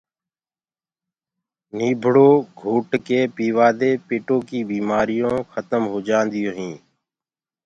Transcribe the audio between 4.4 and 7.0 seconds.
ڪيٚ بيمآريونٚ کتم هوجآنٚديونٚ هينٚ